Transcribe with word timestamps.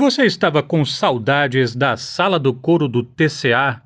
Você 0.00 0.24
estava 0.24 0.62
com 0.62 0.82
saudades 0.82 1.76
da 1.76 1.94
sala 1.94 2.38
do 2.38 2.54
coro 2.54 2.88
do 2.88 3.02
TCA? 3.02 3.82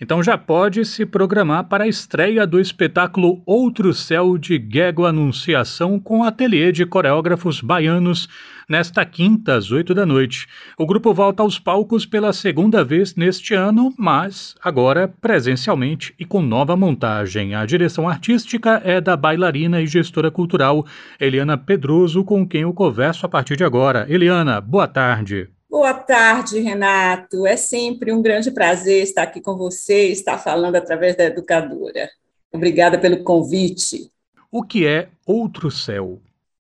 Então 0.00 0.22
já 0.22 0.38
pode 0.38 0.82
se 0.86 1.04
programar 1.04 1.64
para 1.64 1.84
a 1.84 1.88
estreia 1.88 2.46
do 2.46 2.58
espetáculo 2.58 3.42
Outro 3.44 3.92
Céu 3.92 4.38
de 4.38 4.56
Guego 4.56 5.04
Anunciação 5.04 6.00
com 6.00 6.24
ateliê 6.24 6.72
de 6.72 6.86
coreógrafos 6.86 7.60
baianos 7.60 8.26
nesta 8.66 9.04
quinta 9.04 9.56
às 9.56 9.70
oito 9.70 9.92
da 9.92 10.06
noite. 10.06 10.46
O 10.78 10.86
grupo 10.86 11.12
volta 11.12 11.42
aos 11.42 11.58
palcos 11.58 12.06
pela 12.06 12.32
segunda 12.32 12.82
vez 12.82 13.14
neste 13.14 13.52
ano, 13.52 13.92
mas 13.98 14.54
agora 14.62 15.06
presencialmente 15.06 16.14
e 16.18 16.24
com 16.24 16.40
nova 16.40 16.74
montagem. 16.74 17.54
A 17.54 17.66
direção 17.66 18.08
artística 18.08 18.80
é 18.82 19.02
da 19.02 19.18
bailarina 19.18 19.82
e 19.82 19.86
gestora 19.86 20.30
cultural 20.30 20.86
Eliana 21.20 21.58
Pedroso, 21.58 22.24
com 22.24 22.48
quem 22.48 22.62
eu 22.62 22.72
converso 22.72 23.26
a 23.26 23.28
partir 23.28 23.54
de 23.54 23.64
agora. 23.64 24.06
Eliana, 24.08 24.62
boa 24.62 24.88
tarde. 24.88 25.50
Boa 25.70 25.94
tarde, 25.94 26.58
Renato. 26.58 27.46
É 27.46 27.56
sempre 27.56 28.12
um 28.12 28.20
grande 28.20 28.50
prazer 28.50 29.04
estar 29.04 29.22
aqui 29.22 29.40
com 29.40 29.56
você, 29.56 30.08
estar 30.08 30.36
falando 30.36 30.74
através 30.74 31.16
da 31.16 31.22
educadora. 31.22 32.10
Obrigada 32.52 32.98
pelo 32.98 33.22
convite. 33.22 34.10
O 34.50 34.64
que 34.64 34.84
é 34.84 35.10
Outro 35.24 35.70
Céu? 35.70 36.20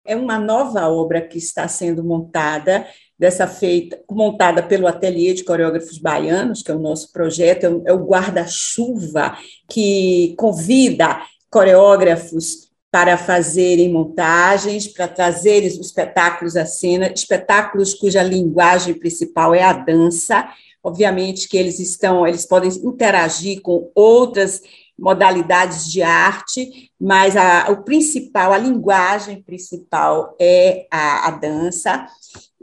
É 0.06 0.16
uma 0.16 0.38
nova 0.38 0.88
obra 0.88 1.20
que 1.20 1.36
está 1.36 1.68
sendo 1.68 2.02
montada, 2.02 2.86
dessa 3.18 3.46
feita, 3.46 4.00
montada 4.10 4.62
pelo 4.62 4.86
Ateliê 4.86 5.34
de 5.34 5.44
Coreógrafos 5.44 5.98
Baianos, 5.98 6.62
que 6.62 6.70
é 6.70 6.74
o 6.74 6.80
nosso 6.80 7.12
projeto, 7.12 7.82
é 7.84 7.92
o 7.92 8.06
guarda-chuva 8.06 9.36
que 9.68 10.34
convida 10.38 11.20
coreógrafos 11.50 12.70
para 12.94 13.18
fazerem 13.18 13.92
montagens, 13.92 14.86
para 14.86 15.08
trazerem 15.08 15.68
os 15.68 15.74
espetáculos 15.80 16.54
à 16.54 16.64
cena, 16.64 17.12
espetáculos 17.12 17.92
cuja 17.92 18.22
linguagem 18.22 18.94
principal 18.94 19.52
é 19.52 19.64
a 19.64 19.72
dança. 19.72 20.48
Obviamente 20.80 21.48
que 21.48 21.56
eles 21.56 21.80
estão, 21.80 22.24
eles 22.24 22.46
podem 22.46 22.70
interagir 22.70 23.60
com 23.62 23.90
outras 23.96 24.62
modalidades 24.96 25.90
de 25.90 26.02
arte, 26.02 26.88
mas 27.00 27.36
a, 27.36 27.68
o 27.68 27.82
principal, 27.82 28.52
a 28.52 28.58
linguagem 28.58 29.42
principal 29.42 30.36
é 30.40 30.86
a, 30.88 31.26
a 31.26 31.30
dança. 31.32 32.06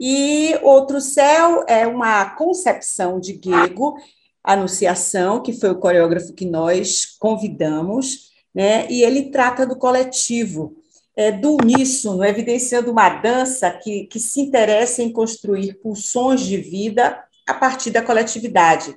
E 0.00 0.58
Outro 0.62 1.02
Céu 1.02 1.62
é 1.68 1.86
uma 1.86 2.24
concepção 2.36 3.20
de 3.20 3.34
Guego, 3.34 3.96
Anunciação, 4.42 5.42
que 5.42 5.52
foi 5.52 5.68
o 5.72 5.78
coreógrafo 5.78 6.32
que 6.32 6.46
nós 6.46 7.04
convidamos, 7.20 8.31
né? 8.54 8.86
e 8.90 9.02
ele 9.02 9.30
trata 9.30 9.66
do 9.66 9.76
coletivo, 9.76 10.76
é, 11.16 11.30
do 11.30 11.56
uníssono, 11.56 12.24
evidenciando 12.24 12.90
uma 12.90 13.08
dança 13.08 13.70
que, 13.70 14.04
que 14.06 14.18
se 14.18 14.40
interessa 14.40 15.02
em 15.02 15.12
construir 15.12 15.74
pulsões 15.74 16.40
de 16.40 16.56
vida 16.56 17.22
a 17.46 17.54
partir 17.54 17.90
da 17.90 18.02
coletividade. 18.02 18.94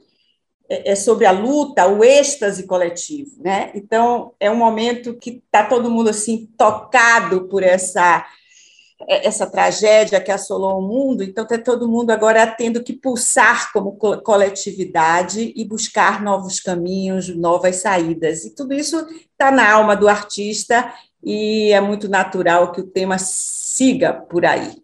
É, 0.69 0.91
é 0.91 0.95
sobre 0.95 1.25
a 1.25 1.31
luta, 1.31 1.87
o 1.87 2.03
êxtase 2.03 2.65
coletivo, 2.65 3.31
né? 3.41 3.71
Então 3.75 4.33
é 4.39 4.49
um 4.49 4.55
momento 4.55 5.15
que 5.15 5.43
está 5.45 5.63
todo 5.63 5.91
mundo 5.91 6.09
assim 6.09 6.49
tocado 6.57 7.47
por 7.47 7.63
essa 7.63 8.25
essa 9.07 9.49
tragédia 9.49 10.21
que 10.21 10.31
assolou 10.31 10.79
o 10.79 10.87
mundo, 10.87 11.21
então 11.21 11.43
está 11.43 11.57
todo 11.57 11.87
mundo 11.87 12.11
agora 12.11 12.47
tendo 12.47 12.81
que 12.83 12.93
pulsar 12.93 13.71
como 13.73 13.97
coletividade 13.97 15.53
e 15.55 15.65
buscar 15.65 16.21
novos 16.23 16.59
caminhos, 16.59 17.27
novas 17.35 17.77
saídas. 17.77 18.45
E 18.45 18.55
tudo 18.55 18.73
isso 18.73 18.97
está 19.31 19.51
na 19.51 19.69
alma 19.69 19.95
do 19.95 20.07
artista 20.07 20.93
e 21.21 21.71
é 21.73 21.81
muito 21.81 22.07
natural 22.07 22.71
que 22.71 22.81
o 22.81 22.87
tema 22.87 23.17
siga 23.17 24.13
por 24.13 24.45
aí. 24.45 24.81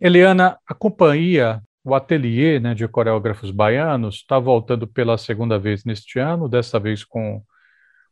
Eliana, 0.00 0.56
a 0.64 0.74
companhia, 0.74 1.60
o 1.82 1.94
ateliê 1.94 2.60
né, 2.60 2.72
de 2.72 2.86
coreógrafos 2.86 3.50
baianos, 3.50 4.16
está 4.16 4.38
voltando 4.38 4.86
pela 4.86 5.18
segunda 5.18 5.58
vez 5.58 5.84
neste 5.84 6.20
ano, 6.20 6.48
dessa 6.48 6.78
vez 6.78 7.04
com 7.04 7.42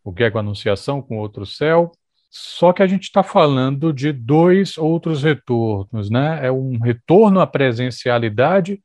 o 0.02 0.10
Guego 0.10 0.38
Anunciação, 0.38 1.00
com 1.00 1.18
Outro 1.18 1.47
Céu, 1.47 1.92
só 2.38 2.70
que 2.70 2.82
a 2.82 2.86
gente 2.86 3.04
está 3.04 3.22
falando 3.22 3.94
de 3.94 4.12
dois 4.12 4.76
outros 4.76 5.22
retornos, 5.22 6.10
né? 6.10 6.47
É 6.47 6.52
um 6.52 6.78
retorno 6.78 7.41
à 7.41 7.47
presencialidade 7.47 8.82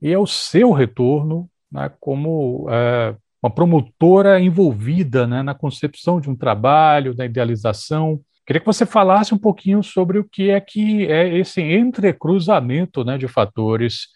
e 0.00 0.10
é 0.10 0.18
o 0.18 0.26
seu 0.26 0.72
retorno 0.72 1.46
né, 1.70 1.90
como 2.00 2.66
é, 2.70 3.14
uma 3.42 3.50
promotora 3.50 4.40
envolvida 4.40 5.26
né, 5.26 5.42
na 5.42 5.54
concepção 5.54 6.18
de 6.20 6.30
um 6.30 6.34
trabalho, 6.34 7.14
da 7.14 7.26
idealização. 7.26 8.18
Queria 8.46 8.60
que 8.60 8.66
você 8.66 8.86
falasse 8.86 9.34
um 9.34 9.38
pouquinho 9.38 9.82
sobre 9.82 10.18
o 10.18 10.24
que 10.24 10.48
é 10.48 10.58
que 10.58 11.06
é 11.06 11.36
esse 11.36 11.60
entrecruzamento 11.60 13.04
né, 13.04 13.18
de 13.18 13.28
fatores 13.28 14.06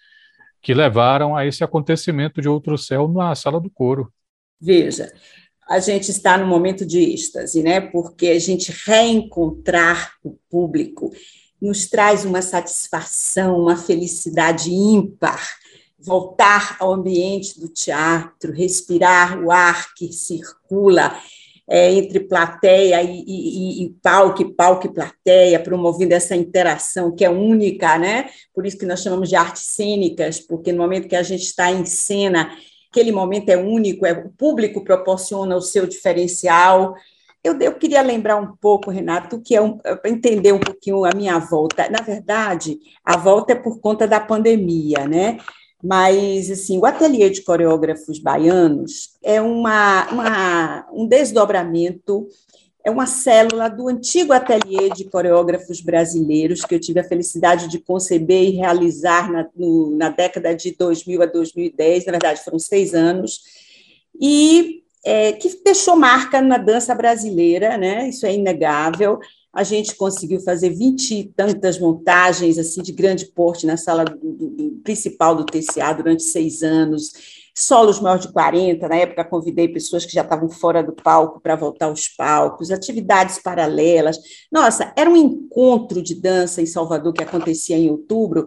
que 0.62 0.72
levaram 0.72 1.36
a 1.36 1.44
esse 1.44 1.62
acontecimento 1.62 2.40
de 2.40 2.48
outro 2.48 2.78
céu 2.78 3.06
na 3.08 3.34
sala 3.34 3.60
do 3.60 3.70
coro. 3.70 4.10
Veja, 4.58 5.12
a 5.70 5.78
gente 5.78 6.10
está 6.10 6.36
no 6.36 6.48
momento 6.48 6.84
de 6.84 6.98
êxtase, 6.98 7.62
né? 7.62 7.80
Porque 7.80 8.26
a 8.26 8.40
gente 8.40 8.72
reencontrar 8.84 10.14
o 10.24 10.36
público 10.50 11.12
nos 11.62 11.86
traz 11.86 12.24
uma 12.24 12.42
satisfação, 12.42 13.60
uma 13.60 13.76
felicidade 13.76 14.72
ímpar. 14.72 15.40
Voltar 15.96 16.76
ao 16.80 16.92
ambiente 16.92 17.60
do 17.60 17.68
teatro, 17.68 18.52
respirar 18.52 19.40
o 19.40 19.52
ar 19.52 19.94
que 19.94 20.12
circula 20.12 21.16
é, 21.68 21.92
entre 21.92 22.18
plateia 22.18 23.00
e, 23.00 23.22
e, 23.24 23.84
e, 23.84 23.90
palco, 24.02 24.44
palco 24.52 24.88
e 24.88 24.92
plateia, 24.92 25.60
promovendo 25.60 26.14
essa 26.14 26.34
interação 26.34 27.14
que 27.14 27.24
é 27.24 27.30
única, 27.30 27.96
né? 27.96 28.28
Por 28.52 28.66
isso 28.66 28.76
que 28.76 28.86
nós 28.86 29.02
chamamos 29.02 29.28
de 29.28 29.36
artes 29.36 29.62
cênicas, 29.66 30.40
porque 30.40 30.72
no 30.72 30.78
momento 30.78 31.06
que 31.06 31.14
a 31.14 31.22
gente 31.22 31.44
está 31.44 31.70
em 31.70 31.84
cena, 31.84 32.50
aquele 32.90 33.12
momento 33.12 33.48
é 33.48 33.56
único, 33.56 34.04
é, 34.04 34.12
o 34.12 34.30
público 34.30 34.82
proporciona 34.82 35.56
o 35.56 35.62
seu 35.62 35.86
diferencial. 35.86 36.94
Eu, 37.42 37.58
eu 37.60 37.72
queria 37.74 38.02
lembrar 38.02 38.36
um 38.36 38.54
pouco, 38.56 38.90
Renato, 38.90 39.40
que 39.40 39.54
é 39.54 39.62
um, 39.62 39.78
entender 40.04 40.52
um 40.52 40.58
pouquinho 40.58 41.04
a 41.04 41.14
minha 41.14 41.38
volta. 41.38 41.88
Na 41.88 42.02
verdade, 42.02 42.78
a 43.04 43.16
volta 43.16 43.52
é 43.52 43.56
por 43.56 43.80
conta 43.80 44.06
da 44.06 44.20
pandemia, 44.20 45.06
né? 45.08 45.38
Mas, 45.82 46.50
assim, 46.50 46.78
o 46.78 46.84
ateliê 46.84 47.30
de 47.30 47.42
coreógrafos 47.42 48.18
baianos 48.18 49.16
é 49.22 49.40
uma, 49.40 50.06
uma 50.10 50.86
um 50.92 51.06
desdobramento 51.06 52.26
é 52.82 52.90
uma 52.90 53.06
célula 53.06 53.68
do 53.68 53.88
antigo 53.88 54.32
ateliê 54.32 54.88
de 54.90 55.04
coreógrafos 55.04 55.80
brasileiros 55.80 56.64
que 56.64 56.74
eu 56.74 56.80
tive 56.80 57.00
a 57.00 57.04
felicidade 57.04 57.68
de 57.68 57.78
conceber 57.78 58.48
e 58.48 58.56
realizar 58.56 59.30
na, 59.30 59.46
no, 59.54 59.96
na 59.96 60.08
década 60.08 60.54
de 60.54 60.74
2000 60.74 61.22
a 61.22 61.26
2010, 61.26 62.06
na 62.06 62.12
verdade 62.12 62.42
foram 62.42 62.58
seis 62.58 62.94
anos, 62.94 63.40
e 64.18 64.82
é, 65.04 65.32
que 65.32 65.62
deixou 65.62 65.96
marca 65.96 66.40
na 66.40 66.58
dança 66.58 66.94
brasileira, 66.94 67.76
né? 67.76 68.08
isso 68.08 68.26
é 68.26 68.34
inegável. 68.34 69.18
A 69.52 69.64
gente 69.64 69.96
conseguiu 69.96 70.40
fazer 70.40 70.70
vinte 70.70 71.12
e 71.12 71.24
tantas 71.24 71.78
montagens 71.78 72.56
assim 72.56 72.82
de 72.82 72.92
grande 72.92 73.26
porte 73.26 73.66
na 73.66 73.76
sala 73.76 74.04
do, 74.04 74.16
do, 74.16 74.48
do 74.48 74.70
principal 74.84 75.34
do 75.34 75.44
TCA 75.44 75.92
durante 75.92 76.22
seis 76.22 76.62
anos 76.62 77.39
solos 77.54 78.00
maior 78.00 78.18
de 78.18 78.32
40, 78.32 78.88
na 78.88 78.96
época 78.96 79.24
convidei 79.24 79.68
pessoas 79.68 80.04
que 80.04 80.12
já 80.12 80.22
estavam 80.22 80.48
fora 80.48 80.82
do 80.82 80.92
palco 80.92 81.40
para 81.40 81.56
voltar 81.56 81.86
aos 81.86 82.08
palcos, 82.08 82.70
atividades 82.70 83.38
paralelas. 83.38 84.18
Nossa, 84.50 84.92
era 84.96 85.10
um 85.10 85.16
encontro 85.16 86.02
de 86.02 86.14
dança 86.14 86.62
em 86.62 86.66
Salvador 86.66 87.12
que 87.12 87.22
acontecia 87.22 87.76
em 87.76 87.90
outubro, 87.90 88.46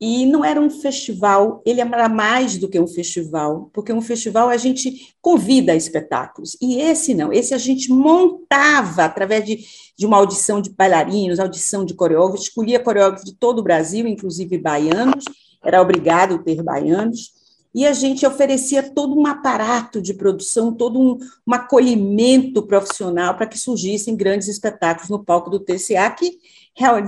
e 0.00 0.24
não 0.24 0.42
era 0.42 0.58
um 0.58 0.70
festival, 0.70 1.60
ele 1.64 1.82
era 1.82 2.08
mais 2.08 2.56
do 2.56 2.70
que 2.70 2.80
um 2.80 2.86
festival, 2.86 3.68
porque 3.70 3.92
um 3.92 4.00
festival 4.00 4.48
a 4.48 4.56
gente 4.56 5.14
convida 5.20 5.72
a 5.72 5.76
espetáculos, 5.76 6.56
e 6.58 6.80
esse 6.80 7.12
não, 7.12 7.30
esse 7.30 7.52
a 7.52 7.58
gente 7.58 7.92
montava 7.92 9.04
através 9.04 9.44
de, 9.44 9.58
de 9.98 10.06
uma 10.06 10.16
audição 10.16 10.62
de 10.62 10.70
bailarinos, 10.70 11.38
audição 11.38 11.84
de 11.84 11.92
coreógrafos, 11.92 12.46
escolhia 12.46 12.80
coreógrafos 12.80 13.30
de 13.30 13.36
todo 13.36 13.58
o 13.58 13.62
Brasil, 13.62 14.06
inclusive 14.06 14.56
baianos, 14.56 15.24
era 15.62 15.82
obrigado 15.82 16.36
a 16.36 16.38
ter 16.38 16.62
baianos, 16.62 17.32
e 17.74 17.86
a 17.86 17.92
gente 17.92 18.26
oferecia 18.26 18.82
todo 18.82 19.18
um 19.18 19.26
aparato 19.26 20.02
de 20.02 20.12
produção, 20.12 20.74
todo 20.74 20.98
um, 20.98 21.18
um 21.46 21.54
acolhimento 21.54 22.62
profissional 22.62 23.34
para 23.36 23.46
que 23.46 23.58
surgissem 23.58 24.16
grandes 24.16 24.48
espetáculos 24.48 25.08
no 25.08 25.24
palco 25.24 25.48
do 25.48 25.60
TCA, 25.60 26.10
que 26.10 26.38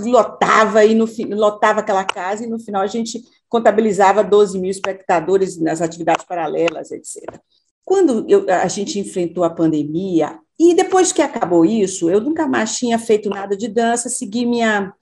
lotava, 0.05 0.85
e 0.85 0.95
no, 0.95 1.09
lotava 1.31 1.81
aquela 1.81 2.05
casa, 2.05 2.45
e 2.45 2.49
no 2.49 2.61
final 2.61 2.83
a 2.83 2.87
gente 2.87 3.23
contabilizava 3.49 4.23
12 4.23 4.59
mil 4.59 4.71
espectadores 4.71 5.59
nas 5.59 5.81
atividades 5.81 6.25
paralelas, 6.25 6.91
etc. 6.91 7.41
Quando 7.85 8.25
eu, 8.29 8.47
a 8.49 8.69
gente 8.69 8.99
enfrentou 8.99 9.45
a 9.45 9.51
pandemia, 9.51 10.39
e 10.59 10.75
depois 10.75 11.13
que 11.13 11.21
acabou 11.21 11.65
isso, 11.65 12.09
eu 12.09 12.21
nunca 12.21 12.47
mais 12.47 12.77
tinha 12.77 12.99
feito 12.99 13.29
nada 13.29 13.57
de 13.57 13.67
dança, 13.67 14.09
segui 14.09 14.47
minha, 14.47 14.93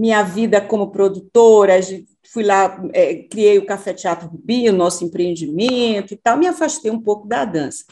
minha 0.00 0.22
vida 0.22 0.62
como 0.62 0.90
produtora, 0.90 1.74
fui 2.32 2.42
lá, 2.42 2.82
é, 2.94 3.16
criei 3.16 3.58
o 3.58 3.66
Café 3.66 3.92
Teatro 3.92 4.28
Rubi, 4.28 4.66
o 4.70 4.72
nosso 4.72 5.04
empreendimento 5.04 6.14
e 6.14 6.16
tal, 6.16 6.38
me 6.38 6.46
afastei 6.46 6.90
um 6.90 7.02
pouco 7.02 7.28
da 7.28 7.44
dança. 7.44 7.84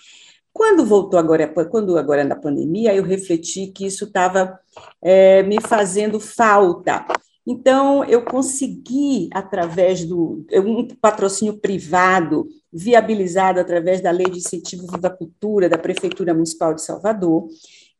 Quando 0.50 0.86
voltou 0.86 1.20
agora, 1.20 1.46
quando 1.66 1.98
agora 1.98 2.24
na 2.24 2.34
pandemia, 2.34 2.94
eu 2.94 3.02
refleti 3.02 3.66
que 3.66 3.84
isso 3.84 4.06
estava 4.06 4.58
é, 5.02 5.42
me 5.42 5.60
fazendo 5.60 6.18
falta. 6.18 7.04
Então, 7.46 8.02
eu 8.04 8.24
consegui, 8.24 9.28
através 9.32 10.04
do 10.04 10.46
um 10.64 10.88
patrocínio 11.00 11.58
privado, 11.58 12.48
viabilizado 12.72 13.60
através 13.60 14.00
da 14.00 14.10
Lei 14.10 14.30
de 14.30 14.38
Incentivo 14.38 14.86
Viva 14.86 15.10
Cultura 15.10 15.68
da 15.68 15.78
Prefeitura 15.78 16.32
Municipal 16.32 16.74
de 16.74 16.82
Salvador, 16.82 17.48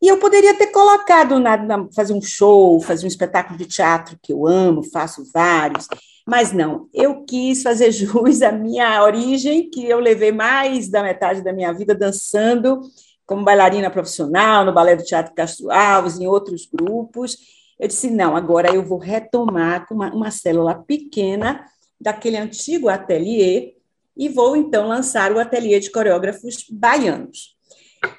e 0.00 0.08
eu 0.08 0.18
poderia 0.18 0.54
ter 0.54 0.68
colocado 0.68 1.38
na, 1.38 1.56
na, 1.56 1.88
fazer 1.94 2.12
um 2.12 2.22
show, 2.22 2.80
fazer 2.80 3.04
um 3.04 3.08
espetáculo 3.08 3.58
de 3.58 3.66
teatro 3.66 4.18
que 4.22 4.32
eu 4.32 4.46
amo, 4.46 4.82
faço 4.82 5.24
vários, 5.32 5.88
mas 6.26 6.52
não, 6.52 6.88
eu 6.92 7.24
quis 7.24 7.62
fazer 7.62 7.90
jus 7.92 8.42
à 8.42 8.52
minha 8.52 9.02
origem, 9.02 9.68
que 9.70 9.84
eu 9.84 9.98
levei 9.98 10.30
mais 10.30 10.88
da 10.88 11.02
metade 11.02 11.42
da 11.42 11.52
minha 11.52 11.72
vida 11.72 11.94
dançando 11.94 12.80
como 13.26 13.44
bailarina 13.44 13.90
profissional 13.90 14.64
no 14.64 14.72
Balé 14.72 14.96
do 14.96 15.04
Teatro 15.04 15.34
Castro 15.34 15.70
Alves, 15.70 16.18
em 16.18 16.26
outros 16.26 16.66
grupos, 16.66 17.36
eu 17.78 17.86
disse: 17.86 18.10
não, 18.10 18.34
agora 18.34 18.74
eu 18.74 18.82
vou 18.82 18.98
retomar 18.98 19.86
com 19.86 19.94
uma, 19.94 20.12
uma 20.12 20.30
célula 20.30 20.74
pequena 20.74 21.64
daquele 22.00 22.36
antigo 22.36 22.88
ateliê 22.88 23.74
e 24.16 24.28
vou 24.28 24.56
então 24.56 24.88
lançar 24.88 25.30
o 25.32 25.38
ateliê 25.38 25.78
de 25.78 25.90
coreógrafos 25.90 26.64
baianos. 26.70 27.57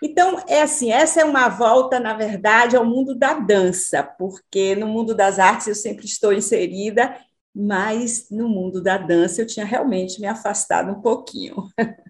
Então, 0.02 0.44
é 0.48 0.62
assim, 0.62 0.92
essa 0.92 1.22
é 1.22 1.26
uma 1.26 1.50
volta, 1.50 2.00
na 2.00 2.14
verdade, 2.14 2.76
ao 2.76 2.86
mundo 2.86 3.16
da 3.16 3.34
dança, 3.34 4.04
porque 4.04 4.76
no 4.76 4.88
mundo 4.88 5.16
das 5.16 5.40
artes 5.40 5.68
eu 5.68 5.76
sempre 5.76 6.06
estou 6.06 6.34
inserida, 6.34 7.16
mas 7.56 8.28
no 8.30 8.48
mundo 8.48 8.82
da 8.82 8.98
dança 8.98 9.42
eu 9.42 9.48
tinha 9.48 9.66
realmente 9.66 10.20
me 10.20 10.28
afastado 10.28 10.92
um 10.92 11.02
pouquinho. 11.02 11.56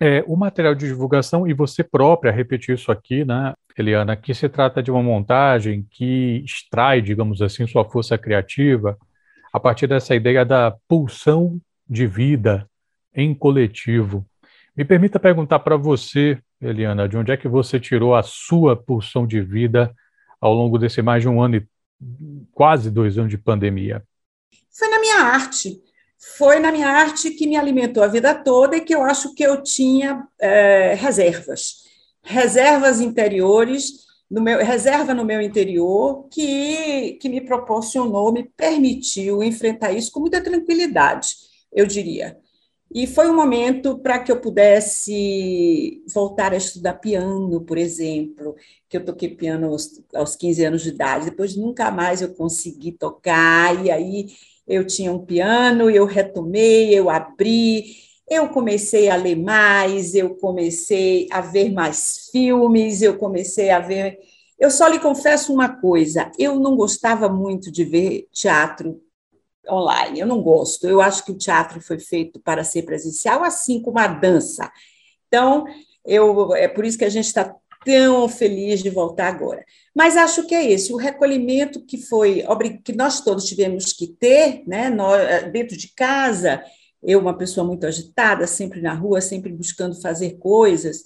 É, 0.00 0.22
o 0.28 0.36
material 0.36 0.76
de 0.76 0.86
divulgação, 0.86 1.44
e 1.44 1.52
você 1.52 1.82
própria 1.82 2.30
repetiu 2.30 2.72
isso 2.72 2.92
aqui, 2.92 3.24
né, 3.24 3.52
Eliana, 3.76 4.16
que 4.16 4.32
se 4.32 4.48
trata 4.48 4.80
de 4.80 4.92
uma 4.92 5.02
montagem 5.02 5.84
que 5.90 6.40
extrai, 6.44 7.02
digamos 7.02 7.42
assim, 7.42 7.66
sua 7.66 7.84
força 7.84 8.16
criativa 8.16 8.96
a 9.52 9.58
partir 9.58 9.88
dessa 9.88 10.14
ideia 10.14 10.44
da 10.44 10.72
pulsão 10.86 11.60
de 11.88 12.06
vida 12.06 12.68
em 13.14 13.34
coletivo. 13.34 14.24
Me 14.78 14.84
permita 14.84 15.18
perguntar 15.18 15.58
para 15.58 15.76
você, 15.76 16.38
Eliana, 16.62 17.08
de 17.08 17.16
onde 17.16 17.32
é 17.32 17.36
que 17.36 17.48
você 17.48 17.80
tirou 17.80 18.14
a 18.14 18.22
sua 18.22 18.76
pulsão 18.76 19.26
de 19.26 19.42
vida 19.42 19.92
ao 20.40 20.54
longo 20.54 20.78
desse 20.78 21.02
mais 21.02 21.22
de 21.22 21.28
um 21.28 21.42
ano 21.42 21.56
e 21.56 21.66
quase 22.52 22.90
dois 22.90 23.18
anos 23.18 23.30
de 23.30 23.36
pandemia? 23.36 24.04
Foi 24.70 24.88
na 24.88 25.00
minha 25.00 25.20
arte 25.22 25.82
foi 26.36 26.58
na 26.58 26.72
minha 26.72 26.88
arte 26.88 27.30
que 27.30 27.46
me 27.46 27.56
alimentou 27.56 28.02
a 28.02 28.08
vida 28.08 28.34
toda 28.34 28.76
e 28.76 28.80
que 28.80 28.94
eu 28.94 29.02
acho 29.02 29.34
que 29.34 29.42
eu 29.42 29.62
tinha 29.62 30.26
é, 30.40 30.94
reservas, 30.94 31.84
reservas 32.22 33.00
interiores, 33.00 34.06
no 34.28 34.42
meu, 34.42 34.58
reserva 34.58 35.14
no 35.14 35.24
meu 35.24 35.40
interior 35.40 36.28
que, 36.28 37.12
que 37.20 37.28
me 37.28 37.40
proporcionou, 37.40 38.32
me 38.32 38.44
permitiu 38.44 39.42
enfrentar 39.42 39.92
isso 39.92 40.10
com 40.10 40.20
muita 40.20 40.42
tranquilidade, 40.42 41.28
eu 41.72 41.86
diria. 41.86 42.36
E 42.92 43.06
foi 43.06 43.28
um 43.28 43.36
momento 43.36 43.98
para 43.98 44.18
que 44.18 44.32
eu 44.32 44.40
pudesse 44.40 46.02
voltar 46.12 46.52
a 46.54 46.56
estudar 46.56 46.94
piano, 46.94 47.60
por 47.60 47.76
exemplo, 47.76 48.56
que 48.88 48.96
eu 48.96 49.04
toquei 49.04 49.28
piano 49.28 49.68
aos, 49.68 50.02
aos 50.14 50.34
15 50.34 50.64
anos 50.64 50.82
de 50.82 50.88
idade, 50.90 51.26
depois 51.26 51.54
nunca 51.54 51.90
mais 51.90 52.22
eu 52.22 52.34
consegui 52.34 52.92
tocar, 52.92 53.84
e 53.84 53.90
aí 53.90 54.28
eu 54.66 54.86
tinha 54.86 55.12
um 55.12 55.24
piano, 55.24 55.90
eu 55.90 56.06
retomei, 56.06 56.94
eu 56.98 57.10
abri, 57.10 57.96
eu 58.28 58.48
comecei 58.48 59.10
a 59.10 59.16
ler 59.16 59.36
mais, 59.36 60.14
eu 60.14 60.34
comecei 60.36 61.26
a 61.30 61.40
ver 61.42 61.70
mais 61.70 62.28
filmes, 62.32 63.02
eu 63.02 63.18
comecei 63.18 63.70
a 63.70 63.80
ver. 63.80 64.18
Eu 64.58 64.70
só 64.70 64.88
lhe 64.88 64.98
confesso 64.98 65.52
uma 65.52 65.68
coisa: 65.80 66.30
eu 66.38 66.58
não 66.58 66.76
gostava 66.76 67.28
muito 67.28 67.70
de 67.70 67.84
ver 67.84 68.28
teatro 68.32 69.00
online, 69.70 70.20
eu 70.20 70.26
não 70.26 70.42
gosto. 70.42 70.86
Eu 70.86 71.00
acho 71.00 71.24
que 71.24 71.32
o 71.32 71.38
teatro 71.38 71.80
foi 71.80 71.98
feito 71.98 72.40
para 72.40 72.64
ser 72.64 72.82
presencial, 72.82 73.44
assim 73.44 73.80
como 73.80 73.98
a 73.98 74.06
dança. 74.06 74.70
Então, 75.26 75.64
eu, 76.04 76.54
é 76.54 76.68
por 76.68 76.84
isso 76.84 76.98
que 76.98 77.04
a 77.04 77.10
gente 77.10 77.26
está 77.26 77.54
tão 77.84 78.28
feliz 78.28 78.82
de 78.82 78.90
voltar 78.90 79.28
agora. 79.28 79.64
Mas 79.94 80.16
acho 80.16 80.46
que 80.46 80.54
é 80.54 80.70
esse, 80.70 80.92
o 80.92 80.96
recolhimento 80.96 81.84
que 81.84 81.98
foi 81.98 82.44
que 82.84 82.92
nós 82.92 83.20
todos 83.20 83.44
tivemos 83.44 83.92
que 83.92 84.06
ter, 84.06 84.62
né, 84.66 84.94
eh, 85.16 85.50
dentro 85.50 85.76
de 85.76 85.88
casa, 85.94 86.62
eu 87.02 87.20
uma 87.20 87.36
pessoa 87.36 87.66
muito 87.66 87.86
agitada, 87.86 88.46
sempre 88.46 88.80
na 88.80 88.94
rua, 88.94 89.20
sempre 89.20 89.52
buscando 89.52 90.00
fazer 90.00 90.38
coisas, 90.38 91.02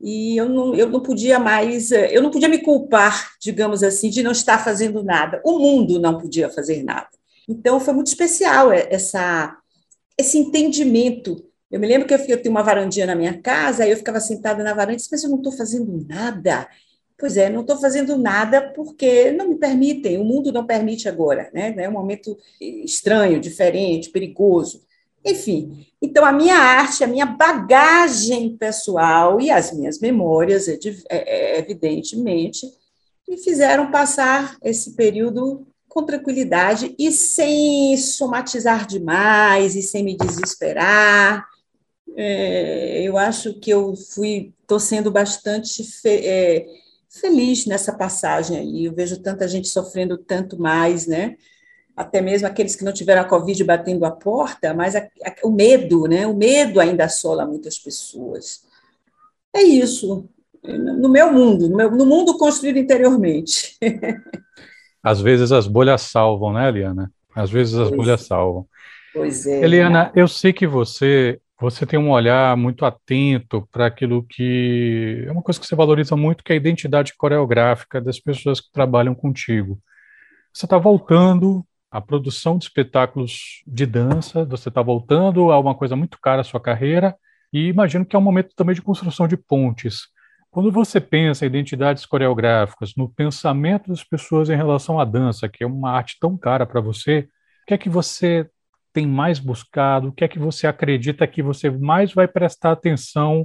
e 0.00 0.36
eu 0.36 0.48
não, 0.48 0.74
eu 0.74 0.88
não 0.88 1.00
podia 1.00 1.38
mais, 1.38 1.90
eh, 1.90 2.10
eu 2.12 2.22
não 2.22 2.30
podia 2.30 2.48
me 2.48 2.58
culpar, 2.58 3.32
digamos 3.40 3.82
assim, 3.82 4.10
de 4.10 4.22
não 4.22 4.32
estar 4.32 4.62
fazendo 4.62 5.02
nada. 5.02 5.40
O 5.44 5.58
mundo 5.58 5.98
não 5.98 6.18
podia 6.18 6.48
fazer 6.50 6.82
nada. 6.82 7.08
Então 7.48 7.80
foi 7.80 7.94
muito 7.94 8.08
especial 8.08 8.72
essa 8.72 9.56
esse 10.16 10.38
entendimento 10.38 11.44
eu 11.74 11.80
me 11.80 11.88
lembro 11.88 12.06
que 12.06 12.14
eu, 12.14 12.18
eu 12.28 12.40
tinha 12.40 12.52
uma 12.52 12.62
varandinha 12.62 13.04
na 13.04 13.16
minha 13.16 13.36
casa, 13.40 13.82
aí 13.82 13.90
eu 13.90 13.96
ficava 13.96 14.20
sentada 14.20 14.62
na 14.62 14.72
varanda 14.72 14.92
e 14.92 14.96
disse, 14.96 15.08
mas 15.10 15.24
eu 15.24 15.30
não 15.30 15.38
estou 15.38 15.50
fazendo 15.50 16.06
nada. 16.08 16.68
Pois 17.18 17.36
é, 17.36 17.50
não 17.50 17.62
estou 17.62 17.76
fazendo 17.76 18.16
nada 18.16 18.72
porque 18.74 19.32
não 19.32 19.48
me 19.48 19.56
permitem, 19.56 20.16
o 20.16 20.24
mundo 20.24 20.52
não 20.52 20.64
permite 20.64 21.08
agora, 21.08 21.50
né? 21.52 21.74
É 21.76 21.88
um 21.88 21.92
momento 21.92 22.38
estranho, 22.60 23.40
diferente, 23.40 24.10
perigoso. 24.10 24.84
Enfim, 25.24 25.84
então 26.00 26.24
a 26.24 26.30
minha 26.30 26.54
arte, 26.54 27.02
a 27.02 27.08
minha 27.08 27.26
bagagem 27.26 28.56
pessoal 28.56 29.40
e 29.40 29.50
as 29.50 29.72
minhas 29.72 29.98
memórias, 29.98 30.68
é, 30.68 30.78
é, 31.10 31.58
evidentemente, 31.58 32.68
me 33.28 33.36
fizeram 33.36 33.90
passar 33.90 34.56
esse 34.62 34.94
período 34.94 35.66
com 35.94 36.04
tranquilidade 36.04 36.94
e 36.98 37.12
sem 37.12 37.96
somatizar 37.96 38.86
demais 38.86 39.76
e 39.76 39.82
sem 39.82 40.02
me 40.02 40.16
desesperar 40.16 41.46
é, 42.16 43.02
eu 43.02 43.18
acho 43.18 43.54
que 43.54 43.70
eu 43.70 43.94
fui, 43.96 44.52
estou 44.60 44.78
sendo 44.78 45.10
bastante 45.10 45.82
fe, 45.82 46.26
é, 46.26 46.66
feliz 47.08 47.66
nessa 47.66 47.92
passagem 47.92 48.56
aí. 48.56 48.84
Eu 48.84 48.94
vejo 48.94 49.20
tanta 49.20 49.48
gente 49.48 49.68
sofrendo 49.68 50.16
tanto 50.16 50.60
mais, 50.60 51.06
né? 51.06 51.36
Até 51.96 52.20
mesmo 52.20 52.46
aqueles 52.46 52.76
que 52.76 52.84
não 52.84 52.92
tiveram 52.92 53.22
a 53.22 53.28
Covid 53.28 53.62
batendo 53.64 54.04
a 54.04 54.10
porta, 54.10 54.74
mas 54.74 54.96
a, 54.96 55.00
a, 55.00 55.34
o 55.44 55.50
medo, 55.50 56.06
né? 56.06 56.26
O 56.26 56.34
medo 56.34 56.80
ainda 56.80 57.04
assola 57.04 57.46
muitas 57.46 57.78
pessoas. 57.78 58.62
É 59.52 59.62
isso. 59.62 60.28
No 60.62 61.08
meu 61.08 61.32
mundo, 61.32 61.68
no, 61.68 61.76
meu, 61.76 61.90
no 61.90 62.06
mundo 62.06 62.38
construído 62.38 62.78
interiormente. 62.78 63.76
Às 65.04 65.20
vezes 65.20 65.52
as 65.52 65.66
bolhas 65.66 66.00
salvam, 66.00 66.54
né, 66.54 66.66
Eliana? 66.66 67.12
Às 67.34 67.50
vezes 67.50 67.74
as 67.74 67.88
pois, 67.88 67.96
bolhas 67.96 68.22
salvam. 68.22 68.66
Pois 69.12 69.46
é. 69.46 69.62
Eliana, 69.62 70.10
eu 70.16 70.26
sei 70.26 70.52
que 70.52 70.66
você 70.66 71.38
você 71.60 71.86
tem 71.86 71.98
um 71.98 72.10
olhar 72.10 72.56
muito 72.56 72.84
atento 72.84 73.66
para 73.70 73.86
aquilo 73.86 74.24
que 74.24 75.24
é 75.26 75.30
uma 75.30 75.40
coisa 75.40 75.58
que 75.58 75.66
você 75.66 75.76
valoriza 75.76 76.16
muito, 76.16 76.42
que 76.42 76.52
é 76.52 76.54
a 76.54 76.56
identidade 76.56 77.14
coreográfica 77.16 78.00
das 78.00 78.18
pessoas 78.18 78.60
que 78.60 78.72
trabalham 78.72 79.14
contigo. 79.14 79.78
Você 80.52 80.66
está 80.66 80.76
voltando 80.78 81.64
à 81.90 82.00
produção 82.00 82.58
de 82.58 82.64
espetáculos 82.64 83.62
de 83.66 83.86
dança, 83.86 84.44
você 84.44 84.68
está 84.68 84.82
voltando 84.82 85.52
a 85.52 85.58
uma 85.58 85.74
coisa 85.74 85.94
muito 85.94 86.18
cara 86.20 86.40
à 86.40 86.44
sua 86.44 86.60
carreira, 86.60 87.16
e 87.52 87.68
imagino 87.68 88.04
que 88.04 88.16
é 88.16 88.18
um 88.18 88.22
momento 88.22 88.52
também 88.56 88.74
de 88.74 88.82
construção 88.82 89.28
de 89.28 89.36
pontes. 89.36 90.08
Quando 90.54 90.70
você 90.70 91.00
pensa 91.00 91.44
em 91.44 91.48
identidades 91.48 92.06
coreográficas, 92.06 92.92
no 92.96 93.08
pensamento 93.08 93.88
das 93.88 94.04
pessoas 94.04 94.48
em 94.48 94.54
relação 94.54 95.00
à 95.00 95.04
dança, 95.04 95.48
que 95.48 95.64
é 95.64 95.66
uma 95.66 95.90
arte 95.90 96.16
tão 96.20 96.38
cara 96.38 96.64
para 96.64 96.80
você, 96.80 97.28
o 97.62 97.66
que 97.66 97.74
é 97.74 97.78
que 97.78 97.88
você 97.88 98.48
tem 98.92 99.04
mais 99.04 99.40
buscado? 99.40 100.10
O 100.10 100.12
que 100.12 100.22
é 100.22 100.28
que 100.28 100.38
você 100.38 100.68
acredita 100.68 101.26
que 101.26 101.42
você 101.42 101.68
mais 101.68 102.14
vai 102.14 102.28
prestar 102.28 102.70
atenção 102.70 103.44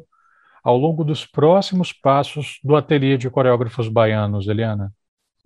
ao 0.64 0.78
longo 0.78 1.04
dos 1.04 1.26
próximos 1.26 1.92
passos 1.92 2.60
do 2.64 2.76
ateliê 2.76 3.18
de 3.18 3.28
coreógrafos 3.28 3.88
baianos, 3.88 4.48
Eliana? 4.48 4.94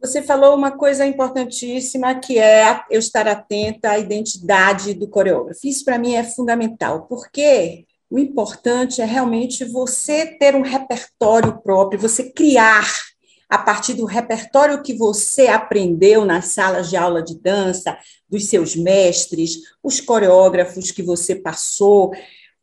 Você 0.01 0.22
falou 0.22 0.58
uma 0.58 0.72
coisa 0.72 1.05
importantíssima 1.05 2.13
que 2.15 2.38
é 2.39 2.84
eu 2.91 3.00
estar 3.00 3.25
atenta 3.25 3.91
à 3.91 3.98
identidade 3.98 4.93
do 4.93 5.08
coreógrafo. 5.08 5.62
Isso 5.63 5.86
para 5.86 5.98
mim 5.98 6.13
é 6.13 6.25
fundamental, 6.25 7.08
porque 7.08 7.86
o 8.13 8.20
importante 8.20 9.01
é 9.01 9.05
realmente 9.05 9.65
você 9.65 10.27
ter 10.38 10.55
um 10.55 10.62
repertório 10.62 11.60
próprio, 11.63 12.00
você 12.00 12.32
criar 12.32 12.88
a 13.50 13.58
partir 13.58 13.96
do 13.96 14.05
repertório 14.05 14.84
que 14.84 14.93
você 14.93 15.48
aprendeu 15.48 16.24
nas 16.24 16.50
salas 16.50 16.91
de 16.91 16.96
aula 16.96 17.24
de 17.24 17.34
dança, 17.41 17.98
dos 18.29 18.50
seus 18.50 18.75
mestres, 18.75 19.62
os 19.82 20.00
coreógrafos 20.00 20.91
que 20.91 21.01
você 21.01 21.34
passou. 21.34 22.13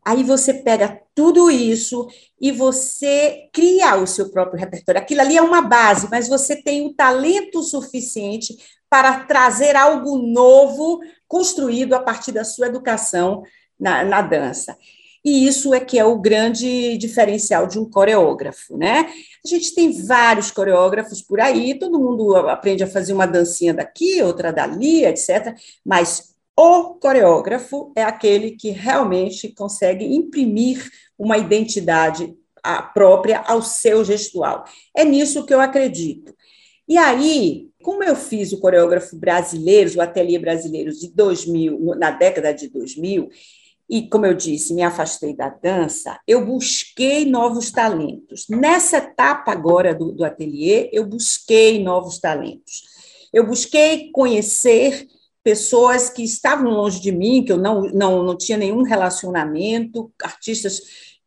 Aí 0.05 0.23
você 0.23 0.55
pega 0.55 1.01
tudo 1.17 1.51
isso 1.51 2.07
e 2.41 2.53
você 2.53 3.49
cria 3.53 3.97
o 3.97 4.07
seu 4.07 4.31
próprio 4.31 4.61
repertório. 4.61 5.01
Aquilo 5.01 5.21
ali 5.21 5.37
é 5.37 5.43
uma 5.43 5.63
base, 5.63 6.07
mas 6.09 6.29
você 6.29 6.63
tem 6.63 6.87
o 6.87 6.95
talento 6.95 7.61
suficiente 7.65 8.57
para 8.89 9.25
trazer 9.25 9.75
algo 9.75 10.17
novo 10.17 11.01
construído 11.27 11.95
a 11.95 12.01
partir 12.01 12.31
da 12.31 12.45
sua 12.45 12.69
educação 12.69 13.43
na, 13.81 14.05
na 14.05 14.23
dança. 14.23 14.77
E 15.25 15.47
isso 15.47 15.75
é 15.75 15.81
que 15.81 15.99
é 15.99 16.05
o 16.05 16.19
grande 16.19 16.97
diferencial 16.97 17.67
de 17.67 17.79
um 17.79 17.85
coreógrafo, 17.85 18.77
né? 18.77 19.07
A 19.45 19.49
gente 19.49 19.75
tem 19.75 19.93
vários 20.07 20.51
coreógrafos 20.51 21.21
por 21.21 21.41
aí, 21.41 21.79
todo 21.79 22.01
mundo 22.01 22.35
aprende 22.37 22.83
a 22.83 22.87
fazer 22.87 23.13
uma 23.13 23.27
dancinha 23.27 23.75
daqui, 23.75 24.23
outra 24.23 24.51
dali, 24.51 25.05
etc. 25.05 25.55
Mas 25.85 26.35
o 26.57 26.95
coreógrafo 26.95 27.93
é 27.95 28.03
aquele 28.03 28.53
que 28.53 28.71
realmente 28.71 29.49
consegue 29.49 30.05
imprimir 30.05 30.91
uma 31.19 31.37
identidade 31.37 32.35
própria 32.95 33.41
ao 33.41 33.63
seu 33.63 34.05
gestual. 34.05 34.65
É 34.95 35.05
nisso 35.05 35.45
que 35.45 35.55
eu 35.55 35.61
acredito. 35.61 36.35
E 36.89 36.99
aí, 36.99 37.69
como 37.83 38.03
eu 38.03 38.17
fiz 38.17 38.53
o 38.53 38.61
coreógrafo 38.61 39.17
brasileiro, 39.17 39.91
o 39.97 40.01
ateliê 40.01 40.39
brasileiro 40.39 40.93
de 40.93 41.09
2000, 41.15 41.95
na 41.97 42.11
década 42.11 42.53
de 42.53 42.69
2000, 42.69 43.29
e 43.91 44.09
como 44.09 44.25
eu 44.25 44.35
disse, 44.35 44.73
me 44.73 44.83
afastei 44.83 45.35
da 45.35 45.49
dança, 45.49 46.17
eu 46.25 46.47
busquei 46.47 47.25
novos 47.25 47.73
talentos. 47.73 48.47
Nessa 48.49 48.99
etapa 48.99 49.51
agora 49.51 49.93
do, 49.93 50.13
do 50.13 50.25
ateliê, 50.25 50.89
eu 50.93 51.05
busquei 51.05 51.83
novos 51.83 52.21
talentos. 52.21 52.85
Eu 53.33 53.45
busquei 53.45 54.13
conhecer 54.13 55.09
pessoas 55.43 56.09
que 56.09 56.23
estavam 56.23 56.71
longe 56.71 57.01
de 57.01 57.11
mim, 57.11 57.43
que 57.45 57.51
eu 57.51 57.59
não, 57.59 57.83
não, 57.93 58.23
não 58.23 58.39
tinha 58.39 58.57
nenhum 58.57 58.85
relacionamento, 58.85 60.13
artistas 60.23 60.81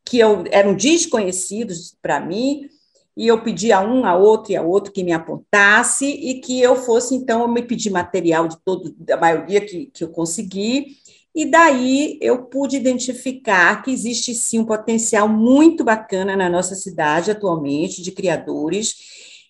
que 0.06 0.20
eu, 0.20 0.46
eram 0.50 0.74
desconhecidos 0.74 1.98
para 2.02 2.22
mim, 2.22 2.70
e 3.16 3.28
eu 3.28 3.44
pedi 3.44 3.74
a 3.74 3.82
um, 3.82 4.06
a 4.06 4.16
outro 4.16 4.54
e 4.54 4.56
a 4.56 4.62
outro 4.62 4.94
que 4.94 5.04
me 5.04 5.12
apontasse 5.12 6.06
e 6.06 6.40
que 6.40 6.62
eu 6.62 6.78
fosse, 6.78 7.14
então, 7.14 7.42
eu 7.42 7.48
me 7.48 7.62
pedi 7.62 7.90
material 7.90 8.48
de 8.48 8.58
todo, 8.64 8.96
da 8.98 9.18
maioria 9.18 9.60
que, 9.60 9.88
que 9.88 10.04
eu 10.04 10.10
consegui, 10.10 10.98
e 11.36 11.46
daí 11.46 12.18
eu 12.22 12.44
pude 12.44 12.78
identificar 12.78 13.82
que 13.82 13.92
existe 13.92 14.36
sim 14.36 14.60
um 14.60 14.66
potencial 14.66 15.28
muito 15.28 15.84
bacana 15.84 16.36
na 16.36 16.48
nossa 16.48 16.76
cidade 16.76 17.32
atualmente, 17.32 18.02
de 18.04 18.12
criadores, 18.12 18.96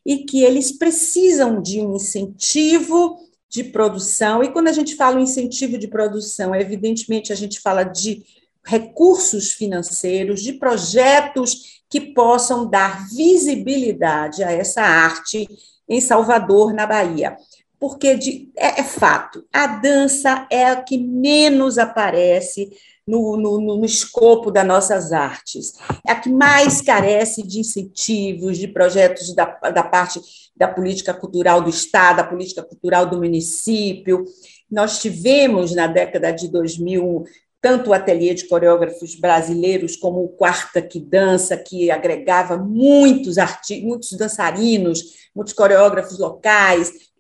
e 0.05 0.19
que 0.19 0.43
eles 0.43 0.71
precisam 0.71 1.61
de 1.61 1.81
um 1.81 1.95
incentivo 1.95 3.17
de 3.49 3.65
produção. 3.65 4.41
E 4.43 4.51
quando 4.51 4.69
a 4.69 4.73
gente 4.73 4.95
fala 4.95 5.19
em 5.19 5.23
incentivo 5.23 5.77
de 5.77 5.87
produção, 5.87 6.55
evidentemente 6.55 7.33
a 7.33 7.35
gente 7.35 7.59
fala 7.59 7.83
de 7.83 8.23
recursos 8.65 9.51
financeiros, 9.51 10.41
de 10.41 10.53
projetos 10.53 11.83
que 11.89 11.99
possam 11.99 12.69
dar 12.69 13.07
visibilidade 13.09 14.41
a 14.43 14.51
essa 14.51 14.81
arte 14.81 15.47
em 15.87 15.99
Salvador, 15.99 16.73
na 16.73 16.87
Bahia. 16.87 17.35
Porque 17.83 18.15
de, 18.15 18.49
é, 18.55 18.79
é 18.79 18.83
fato, 18.85 19.43
a 19.51 19.67
dança 19.67 20.47
é 20.49 20.67
a 20.67 20.81
que 20.81 20.97
menos 20.97 21.77
aparece 21.77 22.69
no, 23.05 23.35
no, 23.35 23.59
no, 23.59 23.83
escopo 23.83 24.49
das 24.49 24.65
nossas 24.65 25.11
artes. 25.11 25.73
É 26.07 26.13
a 26.13 26.15
que 26.15 26.29
mais 26.29 26.79
carece 26.79 27.45
de 27.45 27.59
incentivos, 27.59 28.57
de 28.57 28.69
projetos 28.69 29.35
da, 29.35 29.43
da 29.69 29.83
parte 29.83 30.21
da 30.55 30.69
política 30.69 31.13
cultural 31.13 31.61
do 31.61 31.69
Estado, 31.69 32.15
da 32.15 32.23
política 32.23 32.63
cultural 32.63 33.05
do 33.05 33.17
município. 33.17 34.23
Nós 34.71 35.01
tivemos, 35.01 35.75
na 35.75 35.85
década 35.85 36.31
de 36.31 36.47
2000, 36.47 37.25
tanto 37.61 37.89
o 37.89 37.93
ateliê 37.93 38.33
de 38.33 38.47
coreógrafos 38.47 39.15
brasileiros 39.15 39.97
como 39.97 40.23
o 40.23 40.29
Quarta 40.29 40.81
que 40.81 41.01
Dança, 41.01 41.57
que 41.57 41.91
agregava 41.91 42.55
muitos 42.55 43.37
artistas, 43.37 43.85
muitos 43.85 44.13
dançarinos, 44.13 45.01
muitos 45.35 45.53
coreógrafos 45.53 46.17
locais, 46.17 47.11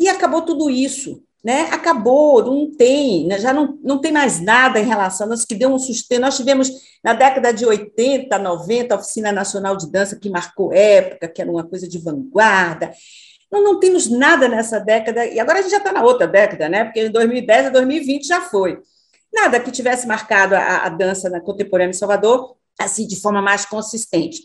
e 0.00 0.08
acabou 0.08 0.42
tudo 0.42 0.70
isso. 0.70 1.22
Né? 1.42 1.68
Acabou, 1.70 2.44
não 2.44 2.70
tem, 2.70 3.26
né? 3.26 3.38
já 3.38 3.52
não, 3.52 3.78
não 3.82 3.98
tem 3.98 4.12
mais 4.12 4.40
nada 4.40 4.78
em 4.78 4.84
relação 4.84 5.26
a 5.26 5.30
nós 5.30 5.44
que 5.44 5.54
deu 5.54 5.70
um 5.70 5.78
sustento. 5.78 6.20
Nós 6.20 6.36
tivemos, 6.36 6.70
na 7.02 7.14
década 7.14 7.50
de 7.52 7.64
80, 7.64 8.38
90, 8.38 8.94
a 8.94 8.98
Oficina 8.98 9.32
Nacional 9.32 9.74
de 9.76 9.90
Dança, 9.90 10.18
que 10.20 10.28
marcou 10.28 10.70
época, 10.72 11.28
que 11.28 11.40
era 11.40 11.50
uma 11.50 11.64
coisa 11.64 11.88
de 11.88 11.98
vanguarda. 11.98 12.92
Não, 13.50 13.62
não 13.62 13.80
temos 13.80 14.06
nada 14.10 14.48
nessa 14.48 14.78
década, 14.78 15.24
e 15.24 15.40
agora 15.40 15.60
a 15.60 15.62
gente 15.62 15.70
já 15.70 15.78
está 15.78 15.92
na 15.92 16.04
outra 16.04 16.26
década, 16.26 16.68
né? 16.68 16.84
porque 16.84 17.00
em 17.00 17.10
2010 17.10 17.66
a 17.66 17.70
2020 17.70 18.26
já 18.26 18.40
foi 18.42 18.78
nada 19.32 19.60
que 19.60 19.70
tivesse 19.70 20.06
marcado 20.06 20.54
a, 20.54 20.84
a 20.84 20.88
dança 20.88 21.30
na 21.30 21.40
contemporânea 21.40 21.90
em 21.90 21.94
Salvador 21.94 22.56
assim 22.78 23.06
de 23.06 23.16
forma 23.20 23.42
mais 23.42 23.64
consistente. 23.66 24.40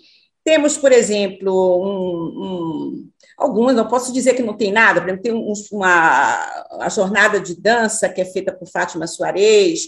Temos, 0.46 0.78
por 0.78 0.92
exemplo, 0.92 1.52
um, 1.84 2.44
um, 2.44 3.10
algumas, 3.36 3.76
não 3.76 3.88
posso 3.88 4.14
dizer 4.14 4.36
que 4.36 4.44
não 4.44 4.56
tem 4.56 4.72
nada, 4.72 5.02
por 5.02 5.10
exemplo, 5.10 5.24
tem 5.24 5.34
um, 5.34 5.54
uma 5.72 6.66
a 6.80 6.88
jornada 6.88 7.40
de 7.40 7.60
dança 7.60 8.08
que 8.08 8.22
é 8.22 8.26
feita 8.26 8.54
por 8.54 8.68
Fátima 8.68 9.08
Soares, 9.08 9.88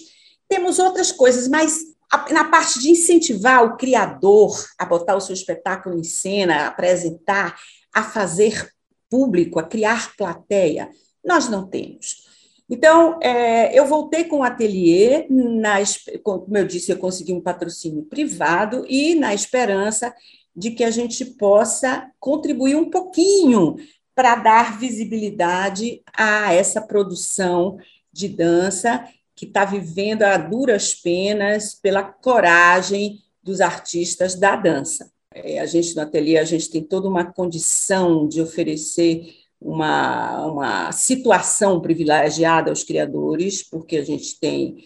temos 0.50 0.80
outras 0.80 1.12
coisas, 1.12 1.48
mas 1.48 1.78
a, 2.12 2.34
na 2.34 2.46
parte 2.46 2.80
de 2.80 2.90
incentivar 2.90 3.64
o 3.64 3.78
criador 3.78 4.66
a 4.80 4.86
botar 4.86 5.16
o 5.16 5.22
seu 5.22 5.34
espetáculo 5.34 6.00
em 6.00 6.04
cena, 6.04 6.56
a 6.56 6.68
apresentar, 6.68 7.56
a 7.94 8.02
fazer 8.02 8.74
público, 9.10 9.60
a 9.60 9.64
criar 9.64 10.16
plateia, 10.18 10.90
nós 11.24 11.48
não 11.48 11.68
temos. 11.68 12.26
Então, 12.70 13.18
é, 13.22 13.78
eu 13.78 13.86
voltei 13.86 14.26
com 14.26 14.40
o 14.40 14.44
ateliê, 14.44 15.26
na, 15.30 15.76
como 16.22 16.58
eu 16.58 16.66
disse, 16.66 16.92
eu 16.92 16.98
consegui 16.98 17.32
um 17.32 17.42
patrocínio 17.42 18.04
privado 18.04 18.86
e 18.90 19.16
na 19.16 19.34
esperança 19.34 20.14
de 20.58 20.72
que 20.72 20.84
a 20.84 20.90
gente 20.90 21.24
possa 21.24 22.10
contribuir 22.20 22.76
um 22.76 22.90
pouquinho 22.90 23.76
para 24.16 24.34
dar 24.34 24.80
visibilidade 24.80 26.02
a 26.12 26.52
essa 26.52 26.82
produção 26.82 27.78
de 28.12 28.28
dança 28.28 29.08
que 29.36 29.46
está 29.46 29.64
vivendo 29.64 30.24
a 30.24 30.36
duras 30.36 30.96
penas 30.96 31.76
pela 31.76 32.02
coragem 32.02 33.20
dos 33.44 33.62
artistas 33.62 34.34
da 34.34 34.56
dança. 34.56 35.12
É, 35.32 35.60
a 35.60 35.68
gente 35.68 35.96
no 35.96 36.02
ateliê 36.02 36.40
a 36.40 36.44
gente 36.44 36.72
tem 36.72 36.82
toda 36.82 37.08
uma 37.08 37.24
condição 37.24 38.28
de 38.28 38.42
oferecer 38.42 39.36
uma, 39.62 40.48
uma 40.48 40.92
situação 40.92 41.80
privilegiada 41.80 42.72
aos 42.72 42.84
criadores, 42.84 43.62
porque 43.62 43.98
a 43.98 44.04
gente 44.04 44.40
tem 44.40 44.78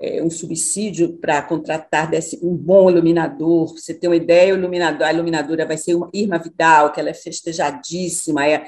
é, 0.00 0.22
um 0.22 0.30
subsídio 0.30 1.14
para 1.18 1.42
contratar 1.42 2.10
desse, 2.10 2.38
um 2.42 2.54
bom 2.56 2.90
iluminador. 2.90 3.72
Você 3.72 3.94
tem 3.94 4.08
uma 4.08 4.16
ideia, 4.16 4.54
o 4.54 4.58
iluminador, 4.58 5.06
a 5.06 5.12
iluminadora 5.12 5.66
vai 5.66 5.76
ser 5.76 5.94
uma 5.94 6.10
Irma 6.12 6.38
Vidal, 6.38 6.92
que 6.92 7.00
ela 7.00 7.10
é 7.10 7.14
festejadíssima, 7.14 8.46
é, 8.46 8.64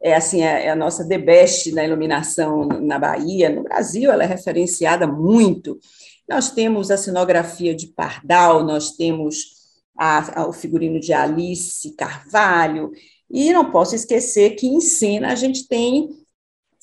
é 0.00 0.14
assim 0.14 0.42
é, 0.42 0.66
é 0.66 0.70
a 0.70 0.76
nossa 0.76 1.06
the 1.06 1.18
best 1.18 1.70
na 1.72 1.84
iluminação 1.84 2.66
na 2.66 2.98
Bahia, 2.98 3.48
no 3.50 3.62
Brasil, 3.62 4.10
ela 4.10 4.24
é 4.24 4.26
referenciada 4.26 5.06
muito. 5.06 5.78
Nós 6.28 6.50
temos 6.50 6.90
a 6.90 6.96
cenografia 6.96 7.74
de 7.74 7.88
Pardal, 7.88 8.64
nós 8.64 8.92
temos 8.92 9.62
a, 9.96 10.42
a, 10.42 10.48
o 10.48 10.52
figurino 10.52 10.98
de 10.98 11.12
Alice 11.12 11.94
Carvalho, 11.94 12.90
e 13.30 13.52
não 13.52 13.70
posso 13.70 13.94
esquecer 13.94 14.50
que 14.56 14.66
em 14.66 14.80
cena 14.80 15.32
a 15.32 15.34
gente 15.34 15.66
tem 15.66 16.21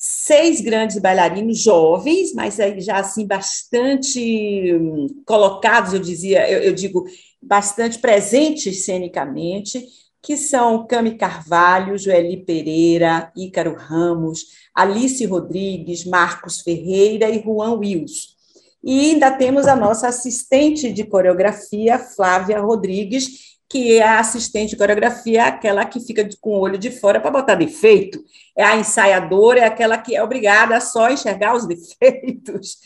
seis 0.02 0.62
grandes 0.62 0.98
bailarinos 0.98 1.58
jovens, 1.58 2.32
mas 2.32 2.56
já 2.78 2.96
assim 2.96 3.26
bastante 3.26 4.74
hum, 4.74 5.22
colocados, 5.26 5.92
eu 5.92 6.00
dizia, 6.00 6.50
eu, 6.50 6.60
eu 6.60 6.72
digo 6.72 7.04
bastante 7.42 7.98
presentes 7.98 8.86
cenicamente, 8.86 9.86
que 10.22 10.38
são 10.38 10.86
Cami 10.86 11.18
Carvalho, 11.18 11.98
Joeli 11.98 12.38
Pereira, 12.38 13.30
Ícaro 13.36 13.74
Ramos, 13.74 14.46
Alice 14.74 15.22
Rodrigues, 15.26 16.06
Marcos 16.06 16.62
Ferreira 16.62 17.28
e 17.28 17.42
Juan 17.42 17.74
Wills. 17.74 18.40
E 18.82 19.10
ainda 19.10 19.30
temos 19.30 19.66
a 19.66 19.76
nossa 19.76 20.08
assistente 20.08 20.90
de 20.90 21.04
coreografia, 21.04 21.98
Flávia 21.98 22.58
Rodrigues, 22.58 23.49
que 23.70 23.98
é 23.98 24.02
a 24.02 24.18
assistente 24.18 24.70
de 24.70 24.76
coreografia, 24.76 25.44
aquela 25.44 25.84
que 25.84 26.00
fica 26.00 26.28
com 26.40 26.50
o 26.50 26.60
olho 26.60 26.76
de 26.76 26.90
fora 26.90 27.20
para 27.20 27.30
botar 27.30 27.54
defeito. 27.54 28.20
É 28.58 28.64
a 28.64 28.76
ensaiadora, 28.76 29.60
é 29.60 29.64
aquela 29.64 29.96
que 29.96 30.16
é 30.16 30.22
obrigada 30.22 30.76
a 30.76 30.80
só 30.80 31.08
enxergar 31.08 31.54
os 31.54 31.64
defeitos. 31.68 32.78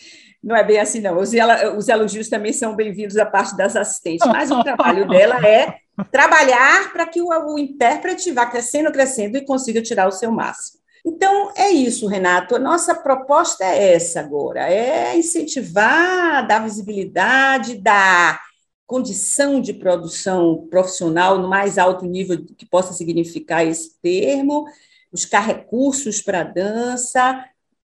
Não 0.42 0.54
é 0.54 0.62
bem 0.62 0.78
assim, 0.78 1.00
não. 1.00 1.18
Os, 1.18 1.30
os 1.78 1.88
elogios 1.88 2.28
também 2.28 2.52
são 2.52 2.76
bem-vindos 2.76 3.14
da 3.14 3.24
parte 3.24 3.56
das 3.56 3.74
assistentes, 3.74 4.26
mas 4.26 4.50
o 4.50 4.62
trabalho 4.62 5.08
dela 5.08 5.36
é 5.46 5.78
trabalhar 6.12 6.92
para 6.92 7.06
que 7.06 7.22
o, 7.22 7.28
o 7.28 7.58
intérprete 7.58 8.30
vá 8.30 8.44
crescendo, 8.44 8.92
crescendo 8.92 9.38
e 9.38 9.44
consiga 9.46 9.80
tirar 9.80 10.06
o 10.06 10.12
seu 10.12 10.30
máximo. 10.30 10.80
Então, 11.06 11.50
é 11.56 11.70
isso, 11.70 12.06
Renato. 12.06 12.56
A 12.56 12.58
nossa 12.58 12.94
proposta 12.94 13.64
é 13.64 13.94
essa 13.94 14.20
agora: 14.20 14.70
é 14.70 15.16
incentivar, 15.16 16.46
dar 16.46 16.62
visibilidade, 16.62 17.78
dar 17.78 18.38
condição 18.86 19.60
de 19.60 19.72
produção 19.72 20.66
profissional 20.68 21.38
no 21.38 21.48
mais 21.48 21.78
alto 21.78 22.04
nível 22.04 22.44
que 22.44 22.66
possa 22.66 22.92
significar 22.92 23.66
esse 23.66 23.98
termo, 24.00 24.66
buscar 25.10 25.40
recursos 25.40 26.20
para 26.20 26.40
a 26.40 26.44
dança, 26.44 27.44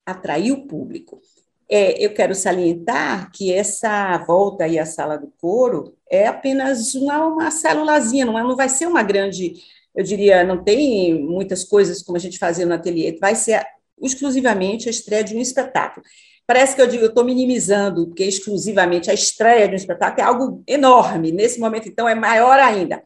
atrair 0.05 0.51
o 0.51 0.67
público. 0.67 1.21
É, 1.69 2.03
eu 2.03 2.13
quero 2.13 2.35
salientar 2.35 3.31
que 3.31 3.51
essa 3.51 4.17
volta 4.19 4.65
aí 4.65 4.77
à 4.77 4.85
sala 4.85 5.17
do 5.17 5.31
coro 5.39 5.95
é 6.09 6.27
apenas 6.27 6.93
uma, 6.93 7.25
uma 7.25 7.51
célulazinha, 7.51 8.25
não, 8.25 8.37
é, 8.37 8.43
não 8.43 8.55
vai 8.55 8.69
ser 8.69 8.85
uma 8.85 9.01
grande, 9.01 9.55
eu 9.95 10.03
diria, 10.03 10.43
não 10.43 10.63
tem 10.63 11.19
muitas 11.19 11.63
coisas 11.63 12.03
como 12.03 12.17
a 12.17 12.19
gente 12.19 12.37
fazia 12.37 12.65
no 12.65 12.73
ateliê, 12.73 13.17
vai 13.19 13.33
ser 13.33 13.65
exclusivamente 14.01 14.87
a 14.87 14.91
estreia 14.91 15.23
de 15.23 15.35
um 15.35 15.39
espetáculo. 15.39 16.05
Parece 16.45 16.75
que 16.75 16.81
eu 16.81 16.87
digo, 16.87 17.03
eu 17.03 17.09
estou 17.09 17.23
minimizando, 17.23 18.07
porque 18.07 18.25
exclusivamente 18.25 19.09
a 19.09 19.13
estreia 19.13 19.67
de 19.67 19.73
um 19.73 19.77
espetáculo 19.77 20.21
é 20.21 20.23
algo 20.23 20.63
enorme. 20.67 21.31
Nesse 21.31 21.59
momento, 21.59 21.87
então, 21.87 22.07
é 22.07 22.15
maior 22.15 22.59
ainda. 22.59 23.01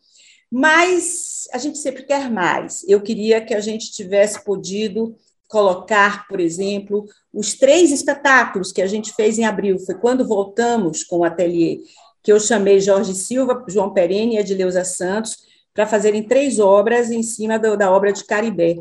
Mas 0.51 1.47
a 1.53 1.57
gente 1.57 1.77
sempre 1.77 2.03
quer 2.03 2.31
mais. 2.31 2.83
Eu 2.87 3.01
queria 3.01 3.39
que 3.41 3.53
a 3.53 3.59
gente 3.59 3.91
tivesse 3.91 4.43
podido 4.43 5.15
colocar, 5.47 6.27
por 6.27 6.39
exemplo, 6.39 7.05
os 7.33 7.53
três 7.53 7.91
espetáculos 7.91 8.71
que 8.71 8.81
a 8.81 8.87
gente 8.87 9.13
fez 9.13 9.37
em 9.37 9.45
abril. 9.45 9.79
Foi 9.79 9.95
quando 9.95 10.27
voltamos 10.27 11.03
com 11.03 11.19
o 11.19 11.23
ateliê, 11.23 11.79
que 12.23 12.31
eu 12.31 12.39
chamei 12.39 12.79
Jorge 12.79 13.13
Silva, 13.13 13.63
João 13.67 13.93
Perene 13.93 14.35
e 14.35 14.39
Edileuza 14.39 14.83
Santos 14.83 15.37
para 15.73 15.85
fazerem 15.85 16.23
três 16.23 16.59
obras 16.59 17.11
em 17.11 17.21
cima 17.21 17.59
do, 17.59 17.77
da 17.77 17.91
obra 17.91 18.11
de 18.11 18.25
Caribé. 18.25 18.77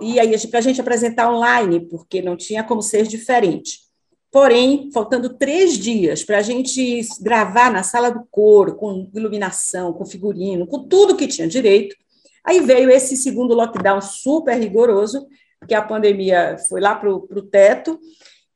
E 0.00 0.18
aí, 0.20 0.38
para 0.48 0.58
a 0.58 0.62
gente 0.62 0.80
apresentar 0.80 1.32
online, 1.32 1.80
porque 1.80 2.22
não 2.22 2.36
tinha 2.36 2.62
como 2.62 2.82
ser 2.82 3.06
diferente. 3.06 3.84
Porém, 4.30 4.90
faltando 4.92 5.36
três 5.36 5.78
dias 5.78 6.24
para 6.24 6.38
a 6.38 6.42
gente 6.42 7.02
gravar 7.20 7.70
na 7.70 7.84
sala 7.84 8.10
do 8.10 8.26
coro, 8.30 8.74
com 8.74 9.08
iluminação, 9.14 9.92
com 9.92 10.04
figurino, 10.04 10.66
com 10.66 10.88
tudo 10.88 11.16
que 11.16 11.28
tinha 11.28 11.46
direito, 11.46 11.94
aí 12.42 12.58
veio 12.58 12.90
esse 12.90 13.16
segundo 13.16 13.54
lockdown 13.54 14.00
super 14.00 14.58
rigoroso, 14.58 15.24
porque 15.60 15.72
a 15.72 15.82
pandemia 15.82 16.56
foi 16.68 16.80
lá 16.80 16.96
para 16.96 17.08
o 17.14 17.42
teto, 17.42 17.96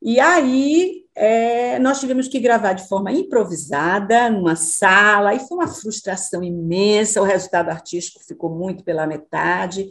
e 0.01 0.19
aí 0.19 1.05
é, 1.15 1.79
nós 1.79 1.99
tivemos 1.99 2.27
que 2.27 2.39
gravar 2.39 2.73
de 2.73 2.87
forma 2.87 3.11
improvisada, 3.11 4.29
numa 4.29 4.57
sala, 4.57 5.33
e 5.33 5.39
foi 5.39 5.57
uma 5.57 5.67
frustração 5.67 6.43
imensa, 6.43 7.21
o 7.21 7.25
resultado 7.25 7.69
artístico 7.69 8.23
ficou 8.25 8.49
muito 8.49 8.83
pela 8.83 9.07
metade, 9.07 9.89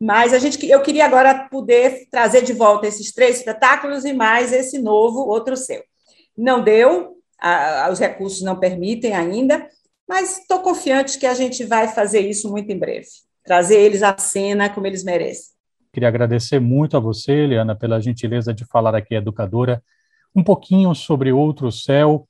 mas 0.00 0.34
a 0.34 0.38
gente, 0.38 0.64
eu 0.68 0.82
queria 0.82 1.06
agora 1.06 1.48
poder 1.48 2.06
trazer 2.10 2.42
de 2.42 2.52
volta 2.52 2.86
esses 2.86 3.12
três 3.12 3.38
espetáculos 3.38 4.04
e 4.04 4.12
mais 4.12 4.52
esse 4.52 4.78
novo 4.78 5.20
Outro 5.20 5.56
Seu. 5.56 5.82
Não 6.36 6.62
deu, 6.62 7.16
a, 7.40 7.88
os 7.90 7.98
recursos 7.98 8.42
não 8.42 8.58
permitem 8.58 9.14
ainda, 9.14 9.66
mas 10.08 10.38
estou 10.38 10.60
confiante 10.60 11.18
que 11.18 11.26
a 11.26 11.34
gente 11.34 11.64
vai 11.64 11.88
fazer 11.88 12.20
isso 12.20 12.50
muito 12.50 12.70
em 12.70 12.78
breve, 12.78 13.06
trazer 13.44 13.80
eles 13.80 14.02
à 14.02 14.16
cena 14.18 14.68
como 14.68 14.86
eles 14.86 15.02
merecem. 15.02 15.56
Queria 15.92 16.08
agradecer 16.08 16.60
muito 16.60 16.96
a 16.96 17.00
você, 17.00 17.32
Eliana, 17.32 17.74
pela 17.74 18.00
gentileza 18.00 18.52
de 18.52 18.66
falar 18.66 18.94
aqui, 18.94 19.14
educadora, 19.14 19.82
um 20.34 20.44
pouquinho 20.44 20.94
sobre 20.94 21.32
Outro 21.32 21.72
Céu, 21.72 22.28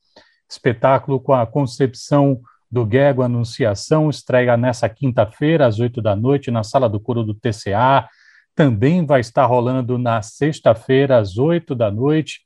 espetáculo 0.49 1.18
com 1.18 1.32
a 1.32 1.44
concepção 1.44 2.40
do 2.70 2.85
Guego 2.85 3.23
Anunciação, 3.23 4.11
estreia 4.11 4.56
nessa 4.56 4.88
quinta-feira, 4.88 5.66
às 5.66 5.78
oito 5.78 6.02
da 6.02 6.16
noite, 6.16 6.50
na 6.50 6.62
sala 6.62 6.88
do 6.88 7.00
coro 7.00 7.23
do 7.23 7.35
TCA. 7.35 8.08
Também 8.54 9.04
vai 9.04 9.20
estar 9.20 9.46
rolando 9.46 9.99
na 9.99 10.23
sexta-feira, 10.23 11.18
às 11.18 11.38
oito 11.38 11.75
da 11.75 11.90
noite, 11.90 12.40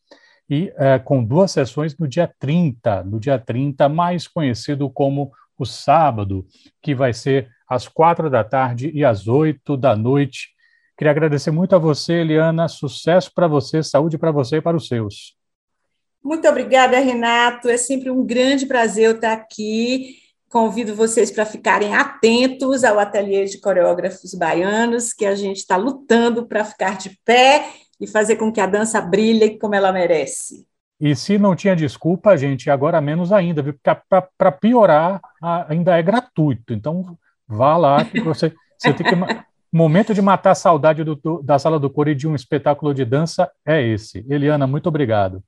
e 0.49 0.73
é, 0.77 0.99
com 0.99 1.25
duas 1.25 1.53
sessões 1.53 1.97
no 1.97 2.09
dia 2.09 2.33
30, 2.39 3.05
no 3.05 3.21
dia 3.21 3.39
30, 3.39 3.89
mais 3.89 4.27
conhecido 4.27 4.91
como 4.91 5.33
o 5.57 5.65
sábado, 5.65 6.45
que 6.83 6.95
vai 6.95 7.13
ser 7.13 7.49
às 7.69 7.87
quatro 7.87 8.29
da 8.29 8.43
tarde 8.43 8.91
e 8.93 9.05
às 9.05 9.29
oito 9.29 9.77
da 9.77 9.95
noite. 9.95 10.49
Queria 10.99 11.13
agradecer 11.13 11.51
muito 11.51 11.75
a 11.75 11.79
você, 11.79 12.15
Eliana. 12.15 12.69
Sucesso 12.69 13.31
para 13.35 13.47
você, 13.47 13.83
saúde 13.83 14.19
para 14.19 14.33
você 14.33 14.57
e 14.57 14.61
para 14.61 14.77
os 14.77 14.89
seus. 14.89 15.40
Muito 16.23 16.47
obrigada, 16.49 16.99
Renato. 16.99 17.69
É 17.69 17.77
sempre 17.77 18.11
um 18.11 18.25
grande 18.25 18.67
prazer 18.67 19.07
eu 19.07 19.13
estar 19.13 19.33
aqui. 19.33 20.17
Convido 20.49 20.95
vocês 20.95 21.31
para 21.31 21.47
ficarem 21.47 21.95
atentos 21.95 22.85
ao 22.85 22.99
ateliê 22.99 23.45
de 23.45 23.61
coreógrafos 23.61 24.35
baianos, 24.35 25.13
que 25.13 25.25
a 25.25 25.35
gente 25.35 25.59
está 25.59 25.77
lutando 25.77 26.47
para 26.47 26.65
ficar 26.65 26.99
de 26.99 27.19
pé 27.25 27.71
e 28.01 28.07
fazer 28.07 28.37
com 28.37 28.53
que 28.53 28.61
a 28.61 28.67
dança 28.67 29.01
brilhe 29.01 29.59
como 29.59 29.75
ela 29.75 29.93
merece. 29.93 30.67
E 31.01 31.17
se 31.17 31.39
não 31.39 31.57
tinha 31.57 31.75
desculpa, 31.75 32.37
gente, 32.37 32.69
agora 32.69 33.01
menos 33.01 33.33
ainda, 33.33 33.63
viu? 33.63 33.73
Porque 33.73 34.01
para 34.37 34.53
piorar, 34.53 35.21
ainda 35.69 35.97
é 35.97 36.03
gratuito. 36.03 36.75
Então, 36.75 37.17
vá 37.49 37.77
lá 37.77 38.05
que 38.05 38.21
você, 38.21 38.53
você 38.77 38.93
tem 38.93 39.07
que. 39.07 39.17
Momento 39.73 40.13
de 40.13 40.21
matar 40.21 40.51
a 40.51 40.55
saudade 40.55 41.05
do, 41.05 41.41
da 41.43 41.57
sala 41.59 41.79
do 41.79 41.89
coro 41.89 42.11
e 42.11 42.15
de 42.15 42.27
um 42.27 42.35
espetáculo 42.35 42.93
de 42.93 43.05
dança 43.05 43.49
é 43.65 43.81
esse. 43.81 44.27
Eliana, 44.29 44.67
muito 44.67 44.89
obrigado. 44.89 45.43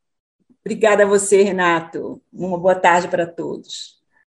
Obrigada 0.65 1.05
a 1.05 1.07
você, 1.07 1.43
Renato. 1.43 2.23
Uma 2.33 2.59
boa 2.59 2.75
tarde 2.75 3.09
para 3.09 3.27
todos. 3.27 4.02